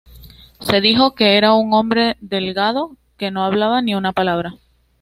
[0.59, 4.55] Se dijo que era un hombre delgado, que no hablaba ni una palabra.